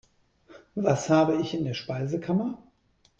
[0.73, 2.57] Was habe ich in der Speisekammer?